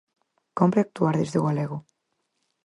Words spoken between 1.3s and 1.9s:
o galego.